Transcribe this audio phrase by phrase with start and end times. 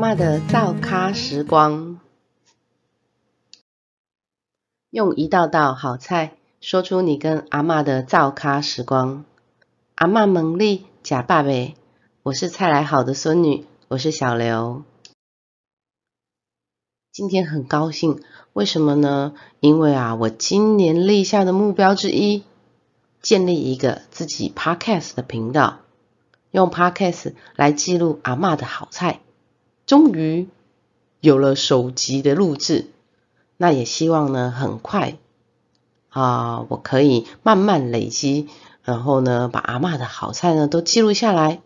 [0.00, 1.98] 阿嬷的灶咖时光，
[4.90, 9.24] 用一道道好菜说出你跟阿嬷的灶咖时光。
[9.96, 11.74] 阿嬷蒙利假爸呗，
[12.22, 14.84] 我是菜来好的孙女，我是小刘。
[17.10, 18.22] 今天很高兴，
[18.52, 19.34] 为什么呢？
[19.58, 22.44] 因为啊，我今年立下的目标之一，
[23.20, 25.80] 建立一个自己 podcast 的频道，
[26.52, 29.18] 用 podcast 来记录阿嬷的好菜。
[29.88, 30.48] 终于
[31.18, 32.90] 有了首集的录制，
[33.56, 35.16] 那也希望呢，很快
[36.10, 38.48] 啊，我可以慢慢累积，
[38.82, 41.62] 然后呢，把阿嬷的好菜呢都记录下来。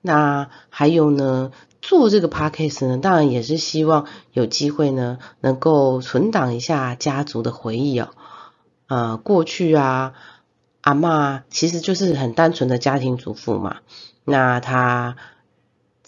[0.00, 1.50] 那还有呢，
[1.82, 8.10] 做这个 podcast 呢，当然也是希望有机会呢，能够存档一下家族的回忆哦。
[8.86, 10.12] 呃，过去啊，
[10.82, 13.78] 阿嬷其实就是很单纯的家庭主妇嘛，
[14.24, 15.16] 那她。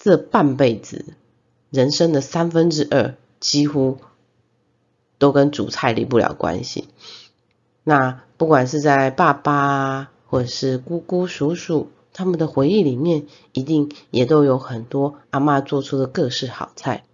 [0.01, 1.05] 这半辈子，
[1.71, 3.99] 人生的三分之二几乎
[5.19, 6.87] 都跟煮菜离不了关系。
[7.83, 17.05] 那不管是在爸爸或者是姑姑、叔叔他们的回忆里面，一定也都有很多阿妈做出的各式好菜。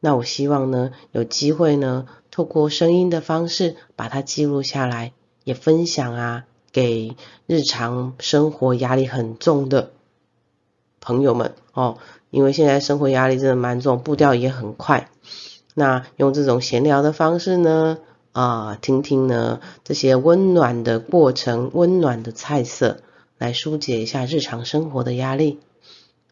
[0.00, 5.12] 那我希望呢，有机会呢，透过声音的方式把它记录下来，
[5.44, 9.92] 也分享啊，给日常生活压力很重的。
[11.04, 11.98] 朋友们哦，
[12.30, 15.10] 因为现在生活压力真的蛮重，步调也很快。
[15.74, 17.98] 那用这种闲聊的方式呢，
[18.32, 23.00] 啊，听听呢这些温暖的过程、温暖的菜色，
[23.36, 25.60] 来疏解一下日常生活的压力。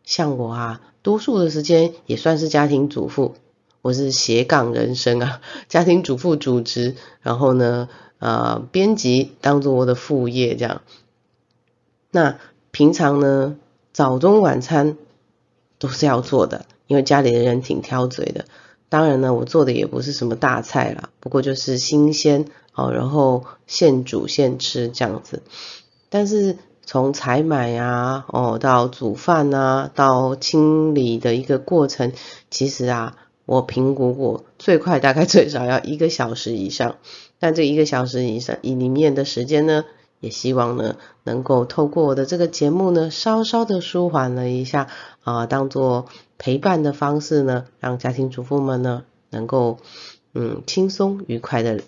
[0.05, 3.35] 像我啊，多数的时间也算是家庭主妇，
[3.83, 7.89] 我是斜杠人生啊， 家庭主妇主职，然后呢，
[8.19, 10.81] 呃，编辑当做我的副业这样。
[12.11, 12.39] 那
[12.71, 13.57] 平常呢？
[13.93, 14.97] 早中晚餐
[15.79, 18.47] 都是要做的，因为家里的人挺挑嘴的。
[18.89, 25.43] 当然呢，我做的也不是什么大菜啦，不过就是新鲜哦，然后现煮现吃这样子。
[26.11, 32.13] 但是从采买啊，哦到煮饭啊，到清理的一个过程，
[32.51, 33.17] 其实啊，
[33.47, 36.97] 我评估过，最快大概最少要一个小时以上。
[37.39, 39.85] 但这一个小时以上以里面的时间呢？
[40.23, 44.87] 也希望呢，能够透过我的这个节目呢，稍稍的舒缓了一下
[45.25, 46.07] 啊，当做
[46.39, 49.79] 陪伴的方式呢，让家庭主妇们呢，能够
[50.33, 51.83] 嗯轻松愉快的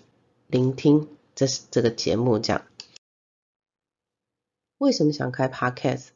[0.47, 2.63] 聆听这是这个节目这样。
[4.79, 6.07] 为什么想开 podcast？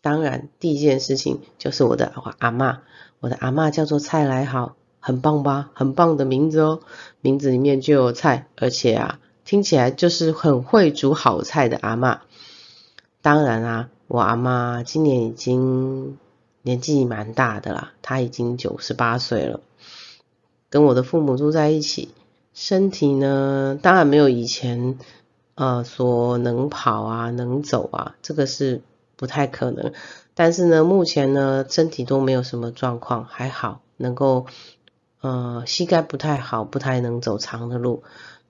[0.00, 2.82] 当然第一件事情就是我的阿妈，
[3.18, 5.72] 我的阿妈叫做蔡来好，很棒吧？
[5.74, 6.82] 很棒的名字哦，
[7.20, 9.18] 名字里面就有菜，而且啊。
[9.44, 12.22] 听起来就是很会煮好菜的阿妈。
[13.20, 16.18] 当然啊，我阿妈今年已经
[16.62, 19.60] 年纪蛮大的啦，她已经九十八岁了，
[20.70, 22.08] 跟我的父母住在一起，
[22.52, 24.98] 身体呢当然没有以前
[25.54, 28.82] 呃说能跑啊能走啊，这个是
[29.16, 29.92] 不太可能。
[30.34, 34.46] 但是呢，目前呢身体都没有什么状况，还好能够
[35.20, 38.02] 呃膝盖不太好，不太能走长的路。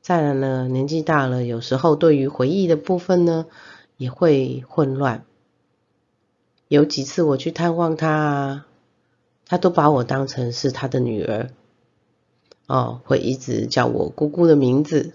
[0.04, 3.46] 再来呢，年纪大了，有时候对于回忆的部分呢，
[3.96, 5.24] 也会混乱。
[6.68, 8.66] 有几次我去探望他，
[9.46, 11.48] 他都把我当成是他的女儿，
[12.66, 15.14] 哦，会一直叫我姑姑的名字，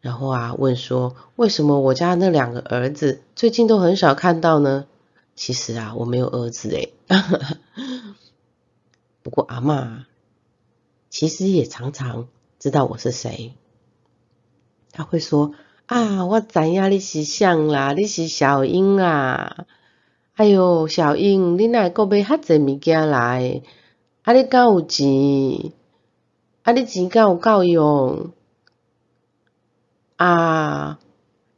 [0.00, 4.86] 然后啊问说，为什么我家那两个儿子最近都很少看到呢？
[5.36, 6.94] 其实啊，我没有儿子诶。
[9.22, 10.06] 不过阿妈
[11.10, 12.28] 其实也常常
[12.58, 13.52] 知道我是谁。
[14.92, 15.52] 他会说
[15.86, 19.66] 啊，我知影你是谁啦，你是小英啊。
[20.34, 23.62] 哎哟，小英，你哪个买遐济物件来？
[24.22, 25.72] 啊，你敢有钱？
[26.62, 28.30] 啊，你钱敢有够用？
[30.16, 30.98] 啊，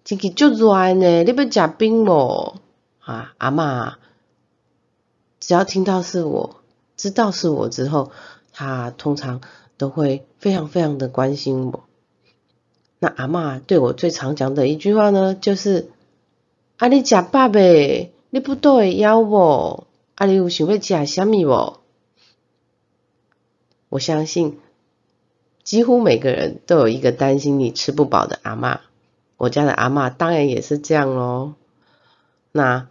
[0.02, 2.56] 天气足热呢，你要食冰无？
[3.00, 3.94] 啊，阿嬷，
[5.38, 6.62] 只要听到是我，
[6.96, 8.10] 知道是我之后，
[8.52, 9.40] 他通常
[9.76, 11.83] 都会非常非常的关心我。
[13.04, 15.90] 那阿妈对我最常讲的一句话呢，就是
[16.78, 18.12] 啊，你食饱未？
[18.30, 19.84] 你不都会枵无？
[20.14, 21.80] 啊，你有想要食虾米无？
[23.90, 24.58] 我相信
[25.62, 28.80] 几乎每个人都有一个担心你吃不饱的阿妈。
[29.36, 31.56] 我家的阿妈当然也是这样咯。
[32.52, 32.88] 那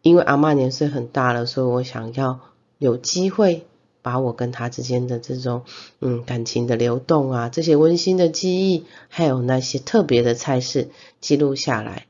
[0.00, 2.40] 因为阿妈年岁很大了，所以我想要
[2.78, 3.66] 有机会。
[4.02, 5.62] 把我跟他之间的这种
[6.00, 10.88] 嗯感情的流动啊，这些温馨的记忆，还有那些特别的菜式
[11.20, 12.06] 记录下来。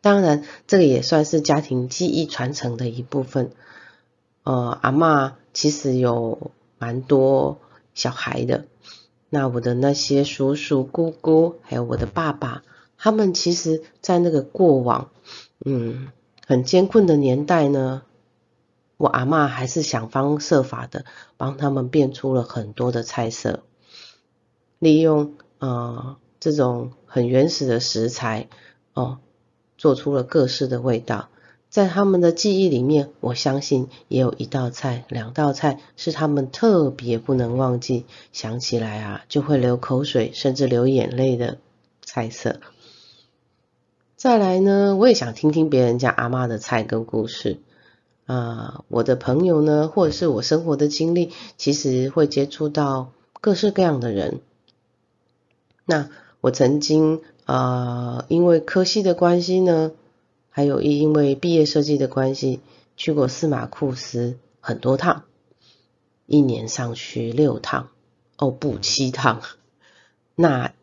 [0.00, 3.52] 当然，这个也算是家庭记忆传承的一部分。
[4.42, 7.58] 呃，阿嬷其实有蛮多
[7.94, 8.64] 小孩的。
[9.30, 12.64] 那我的那些叔叔、姑姑，还有我的爸爸，
[12.98, 15.10] 他们其实，在那个过往，
[15.64, 16.08] 嗯，
[16.44, 18.02] 很艰困的年代呢，
[19.02, 21.04] 我阿嬷还是想方设法的
[21.36, 23.64] 帮他们变出了很多的菜色，
[24.78, 28.48] 利用呃这种很原始的食材
[28.94, 29.18] 哦，
[29.76, 31.30] 做出了各式的味道。
[31.68, 41.58] 在他们的记忆里面，我相信也有一道菜、两道菜是他们特别不能忘记，想起来啊就会流口水，甚至流眼泪的
[42.04, 42.60] 菜色。
[44.14, 47.58] 再来呢，我也想听听别人家阿妈的菜跟故事
[48.26, 48.84] 啊。
[48.88, 54.40] 我的朋友呢，或者是我生活的经历，其实会接触到各式各样的人。
[55.84, 56.10] 那
[56.40, 59.92] 我曾经啊，因为科系的关系呢。
[60.54, 62.60] 还有因为毕业设计的关系，
[62.94, 65.22] 去过司马库斯很多趟，
[66.26, 67.88] 一年上去六趟，
[68.36, 69.40] 哦不七趟。
[70.34, 70.74] 那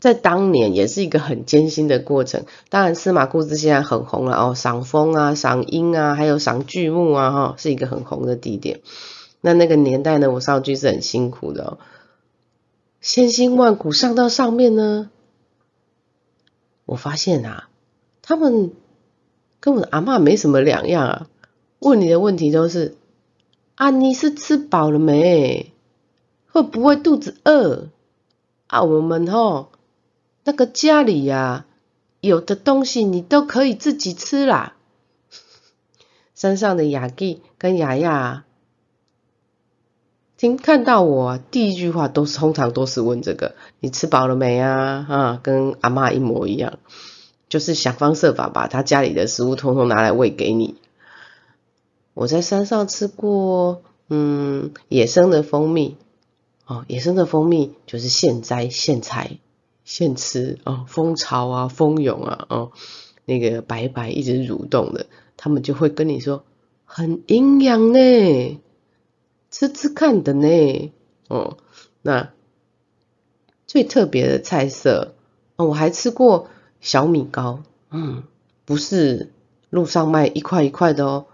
[0.00, 2.44] 在当年也是一个很艰辛的过程。
[2.70, 8.80] 当然司马库斯现在很红了哦，赏枫啊，赏樱啊，还有赏巨木啊，哈，是一个很红的地点。
[9.40, 11.78] 那那个年代呢，我上去是很辛苦的哦，
[13.00, 15.10] 千辛万苦上到上面呢，
[16.86, 17.68] 我发现啊。
[18.22, 18.70] 他们
[19.58, 21.26] 跟我的阿妈没什么两样啊，
[21.80, 22.94] 问你的问题都是
[23.74, 25.72] 啊，你是吃饱了没？
[26.52, 27.88] 会不会肚子饿？
[28.68, 29.69] 啊，我们吼
[30.44, 31.66] 那个家里呀，
[32.20, 34.74] 有的东西你都可以自己吃啦。
[36.34, 38.44] 山上的雅弟跟雅雅，
[40.38, 45.06] 听看到我第一句话都是通常都是问这个，你吃饱了没啊？
[45.08, 46.78] 啊，跟阿妈一模一样。
[47.50, 50.76] 就是想方设法把他家里的食物通通拿来喂给你。
[52.14, 55.96] 我在山上吃过，嗯，野生的蜂蜜，
[56.64, 59.38] 哦，野生的蜂蜜就是现摘现采
[59.90, 62.70] 现吃，哦，蜂巢啊，蜂蛹啊，哦，
[63.24, 65.06] 那个白白一直蠕动的，
[65.36, 66.44] 他们就会跟你说
[66.84, 68.60] 很营养呢，
[69.50, 70.92] 吃吃看的呢，
[71.26, 71.56] 哦，
[72.02, 72.30] 那
[73.66, 75.14] 最特别的菜色，
[75.56, 76.46] 哦，我还吃过。
[76.80, 78.22] 小米糕，嗯，
[78.64, 79.32] 不是
[79.68, 81.26] 路上卖一块一块的哦，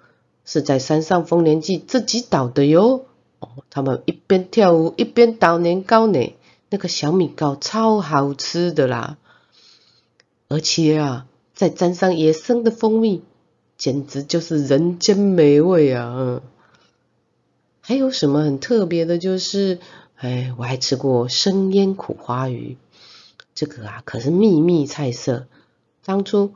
[0.44, 3.04] 是在山上丰年祭自己捣的哟。
[3.38, 6.34] 哦，他们一边跳舞一边捣年糕呢，
[6.70, 9.18] 那个小米糕超好吃的啦。
[10.48, 13.22] 而且啊，再沾上野生的蜂蜜，
[13.76, 16.40] 简直就是人间美味啊！
[17.80, 19.18] 还有什么很特别的？
[19.18, 19.80] 就是，
[20.16, 22.76] 哎，我还吃过生腌苦花鱼。
[23.54, 25.46] 这个啊，可是秘密菜色。
[26.04, 26.52] 当初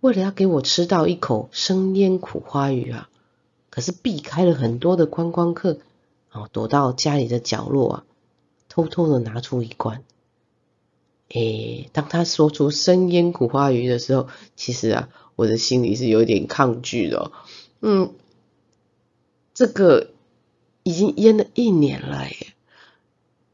[0.00, 3.08] 为了要给我吃到一口生腌苦花鱼啊，
[3.68, 5.78] 可是避开了很多的观光客，
[6.32, 8.04] 哦，躲到家里的角落啊，
[8.70, 10.02] 偷偷的拿出一罐。
[11.28, 17.30] 诶，当他说出生腌苦花鱼的时候，其实啊，我的心里是有点抗拒的。
[17.82, 18.14] 嗯，
[19.52, 20.12] 这个
[20.82, 22.54] 已经腌了一年了耶。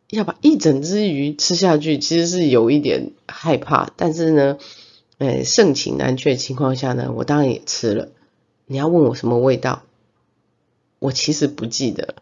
[0.08, 4.56] 要把一整只鱼吃下去，其实是有一点害怕，但是呢，
[5.18, 8.10] 呃，盛情难却的情况下呢，我当然也吃了。
[8.66, 9.82] 你要问我什么味道，
[11.00, 12.14] 我其实不记得，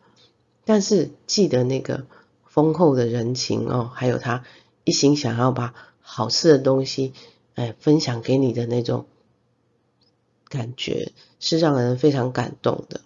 [0.64, 2.06] 但是记得那个
[2.54, 4.44] 丰厚的人情哦，还有他
[4.84, 7.12] 一心想要把好吃的东西，
[7.56, 9.06] 哎，分享给你的那种
[10.48, 13.00] 感觉，是让人非常感动的。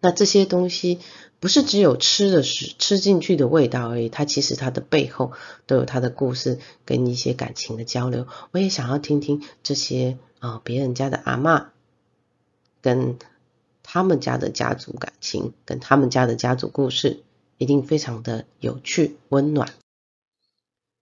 [0.00, 1.00] 那这些东西。
[1.40, 5.30] 不是只有吃的是吃进去的味道而已，它其实它的背后
[5.66, 8.26] 都有它的故事跟一些感情的交流。
[8.50, 11.70] 我也想要听听这些啊，别人家的阿妈
[12.80, 13.18] 跟
[13.84, 17.22] 他们家的家族感情，跟他们家的家族故事，
[17.58, 19.68] 一定非常的有趣温暖。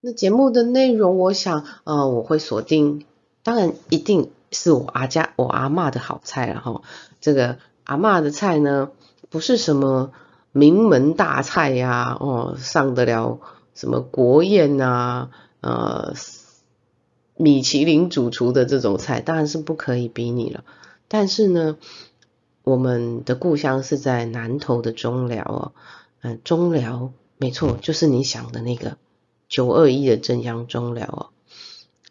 [0.00, 3.06] 那节目的内容，我想呃，我会锁定，
[3.44, 6.82] 当然一定是我阿家我阿妈的好菜了哈。
[7.20, 8.90] 这个阿妈的菜呢，
[9.30, 10.12] 不是什么。
[10.52, 13.40] 名门大菜呀，哦，上得了
[13.74, 16.14] 什么国宴啊，呃，
[17.36, 20.64] 米其林主厨的这种菜，当然是不可以比拟了。
[21.08, 21.76] 但是呢，
[22.62, 25.72] 我们的故乡是在南投的中寮哦，
[26.34, 28.96] 中寮没错，就是你想的那个
[29.48, 31.30] 九二一的正阳中寮哦。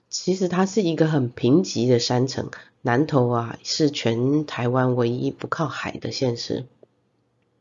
[0.10, 2.50] 其实它是一个很贫瘠的山城，
[2.82, 6.66] 南投啊是全台湾唯一不靠海的县市。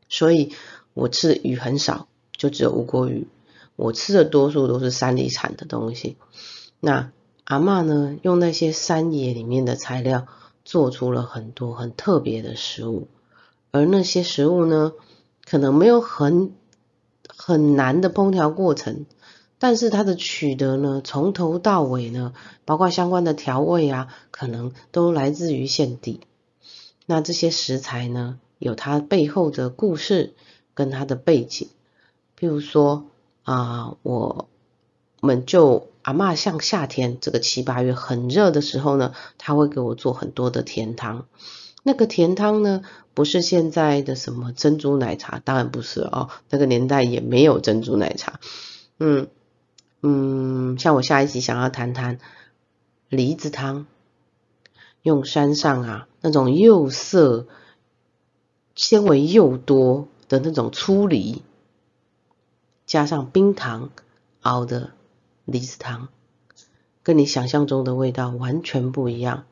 [0.08, 0.52] 所以
[0.92, 2.06] 我吃的鱼很少，
[2.36, 3.26] 就只有无锅鱼。
[3.74, 6.16] 我吃的多数都是山里产的东西。
[6.78, 7.10] 那
[7.42, 10.28] 阿妈呢，用那些山野里面的材料
[10.64, 13.08] 做出了很多很特别的食物，
[13.72, 14.92] 而那些食物呢，
[15.44, 16.52] 可能没有很
[17.28, 19.06] 很难的烹调过程，
[19.58, 22.32] 但是它的取得呢，从头到尾呢，
[22.64, 26.20] 包括相关的调味啊，可能都来自于现地。
[27.06, 30.32] 那这些食材呢，有它背后的故事
[30.72, 31.68] 跟它的背景，
[32.38, 33.06] 譬如说
[33.42, 34.48] 啊，我
[35.20, 41.26] 们就阿妈像夏天这个七八月很热的时候呢，她会给我做很多的甜汤。
[41.86, 48.40] 那个甜汤呢，不是现在的什么珍珠奶茶，当然不是哦，那个年代也没有珍珠奶茶。
[48.98, 49.28] 嗯
[50.00, 52.18] 嗯，像我下一集想要谈谈
[53.10, 53.86] 梨子汤，
[55.02, 57.46] 用山上啊那种釉色
[58.74, 61.42] 纤维又多的那种粗梨，
[62.86, 63.90] 加上冰糖
[64.40, 64.92] 熬的
[65.44, 66.08] 梨子汤，
[67.02, 69.44] 跟你想象中的味道完全不一样。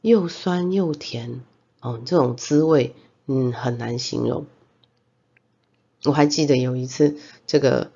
[0.00, 1.40] 又酸又甜
[1.80, 2.94] 哦，这种滋味
[3.26, 4.46] 嗯很难形容。
[6.04, 7.90] 我还记得有一次，这个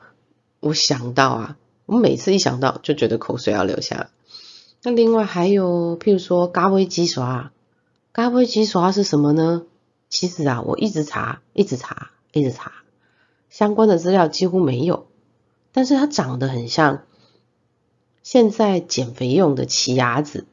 [0.61, 1.56] 我想到啊，
[1.87, 4.09] 我每次一想到就觉得口水要流下来。
[4.82, 7.52] 那另外还有，譬如说咖啡鸡爪，
[8.12, 9.64] 咖啡鸡爪是什么呢？
[10.11, 12.73] 其实啊，我一直查，一直查，一直查，
[13.49, 15.06] 相关的资料几乎没有。
[15.71, 17.04] 但是它长得很像
[18.23, 20.44] 现在减肥用的奇亚籽。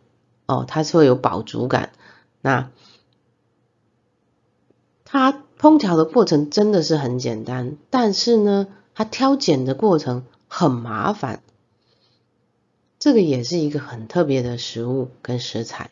[0.49, 1.91] 哦，它是会有饱足感。
[2.41, 2.71] 那
[5.05, 11.43] 它烹调的过程真的是很简单，但是呢，它挑拣的过程很麻烦。
[12.97, 15.91] 这个也是一个很特别的食物跟食材。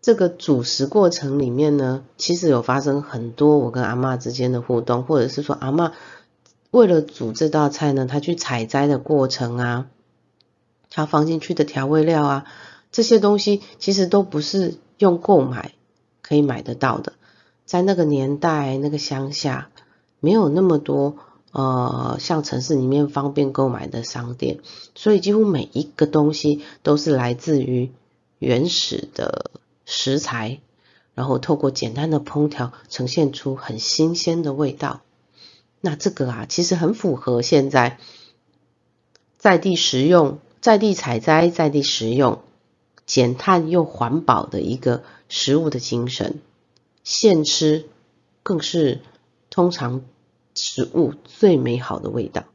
[0.00, 5.92] 这个煮食过程里面呢，其实有发生很多我跟阿妈之间的互动，或者是说阿妈
[6.70, 9.88] 为了煮这道菜呢，她去采摘的过程啊。
[10.96, 12.46] 它放进去的调味料啊，
[12.90, 15.74] 这些东西其实都不是用购买
[16.22, 17.12] 可以买得到的。
[17.66, 19.68] 在那个年代，那个乡下
[20.20, 21.18] 没有那么多
[21.52, 24.60] 呃像城市里面方便购买的商店，
[24.94, 27.92] 所以几乎每一个东西都是来自于
[28.38, 29.50] 原始的
[29.84, 30.60] 食材，
[31.12, 35.02] 然后透过简单的烹调，呈现出很新鲜的味道。
[35.82, 37.98] 那这个啊，其实很符合现在
[39.36, 40.38] 在地食用。
[40.66, 42.42] 在地采摘、在地食用，
[43.06, 46.40] 减碳又环保的一个食物的精神，
[47.04, 47.88] 现吃
[48.42, 49.00] 更是
[49.48, 50.02] 通常
[50.56, 52.46] 食物最美好的味道。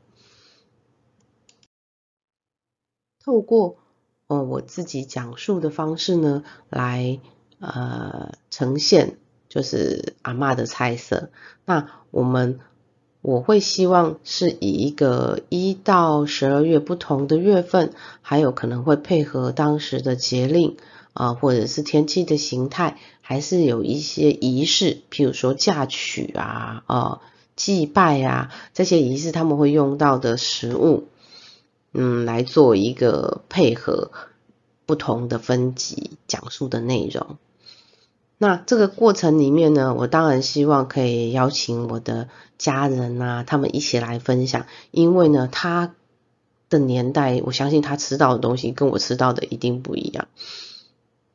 [3.23, 3.77] 透过
[4.27, 7.21] 哦我自己讲述的方式呢，来
[7.59, 11.31] 呃呈现就是阿妈的菜色。
[11.63, 12.59] 那我们。
[13.21, 20.77] 我会希望是以一个一到十二月不同的月份，还有可能会配合当时的节令
[21.13, 27.21] 啊，或者是天气的形态，还是有一些仪式，譬如说嫁娶啊、啊
[27.55, 31.03] 祭拜啊这些仪式，他们会用到的食物，
[31.93, 34.11] 嗯，来做一个配合
[34.87, 37.37] 不同的分级讲述的内容。
[38.41, 45.93] 那这个过程里面呢，我当然希望可以邀请我的家人啊，他们一起来分享，因为呢，他
[46.67, 50.27] 的年代，我相信他吃到的东西跟我吃到的一定不一样。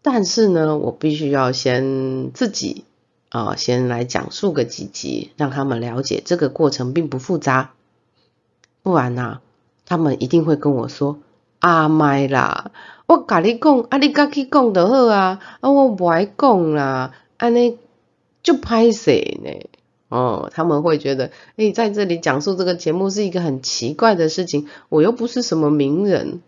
[0.02, 2.84] 但是呢，我必须要先自己
[3.28, 7.74] 啊，先来讲述个几集，让他们了解这个过程并不复杂，
[8.82, 9.38] 不然呢，
[9.84, 11.20] 他们一定会跟我说。
[11.58, 12.70] 啊麦啦，
[13.06, 17.78] 我甲你讲，啊你家去讲就好啊，啊我不爱讲啦，安尼
[18.42, 19.10] 就歹势
[19.42, 19.68] 呢。
[20.08, 26.42] 哦，他们会觉得，诶，在这里讲述这个节目是一个很奇怪的事情，我又不是什么名人。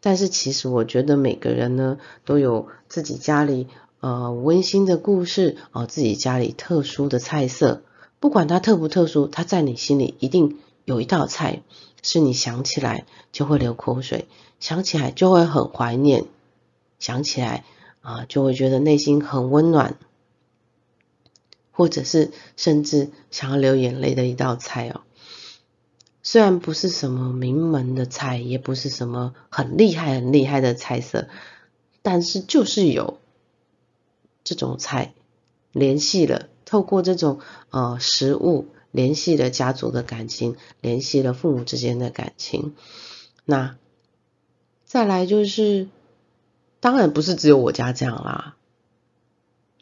[0.00, 3.68] 但是其实我觉得每个人呢，都有自己家里
[4.00, 7.82] 呃温馨的故事哦，自己家里特殊的菜色，
[8.18, 11.62] 不管它特不特殊，它在你心里一定有一道菜。
[12.06, 14.28] 是你想起来就会流口水，
[14.60, 16.26] 想起来就会很怀念，
[16.98, 17.64] 想起来
[18.02, 19.96] 啊就会觉得内心很温暖，
[21.72, 25.00] 或者是甚至想要流眼泪的一道菜哦。
[26.22, 31.28] 虽然不是什么名门的菜，也不是什么很厉害很厉害的菜色，
[32.02, 33.18] 但是就是有
[34.44, 35.14] 这种菜
[35.72, 38.66] 联系了，透过这种呃食物。
[38.94, 42.76] 联系了家族的感情，联系了父母之间的感情。
[43.44, 43.76] 那
[44.84, 45.88] 再来就是，
[46.78, 48.54] 当然不是只有我家这样啦，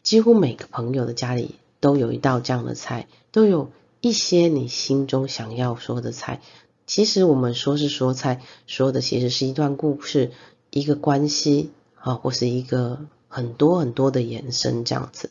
[0.01, 6.41] 几乎每个朋友的家里都有一道这样的菜，都有一些你心中想要说的菜。
[6.87, 10.31] 其实我们说是说菜，说的其实是一段故事，
[10.71, 15.29] 一个关系啊，或是一个很多很多的延伸这样子。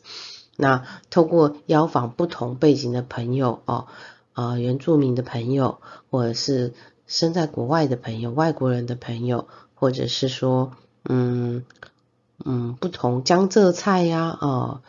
[0.55, 3.87] 那透过邀访不同背景的朋友哦，
[4.33, 5.79] 啊，原住民的朋友，
[6.11, 6.73] 或者是
[7.07, 11.65] 生在国外的朋友、外国人的朋友，或者是说，嗯
[12.45, 14.81] 嗯，不同江浙菜呀，哦，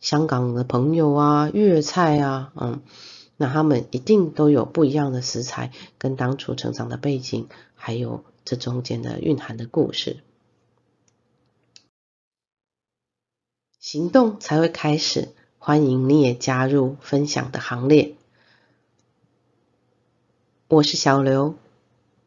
[0.00, 2.80] 香港的朋友啊，粤菜啊，嗯，
[3.36, 10.18] 那他们一定都有不一样的食材，跟当初成长的背景，还有这中间的蕴含的故事。
[13.82, 18.14] 行动才会开始，欢迎你也加入分享的行列。
[20.68, 21.56] 我是小刘，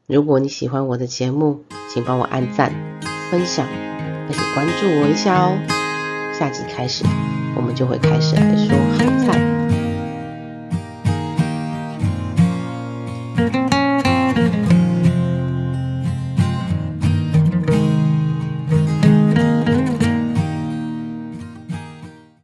[0.06, 3.00] 如果你喜欢我的节目，请帮我按赞、
[3.32, 5.58] 分享，而且关注我一下哦。
[6.38, 7.06] 下集开始，
[7.56, 9.15] 我们就会开始来说好。